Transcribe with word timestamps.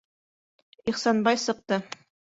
Ихсанбай 0.93 1.39
сыҡты. 1.45 1.83